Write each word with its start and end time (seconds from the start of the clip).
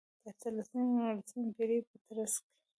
د 0.23 0.25
اتلسمې 0.31 0.81
او 0.89 0.93
نولسمې 1.03 1.49
پېړیو 1.55 1.87
په 1.89 1.95
ترڅ 2.05 2.33
کې. 2.43 2.51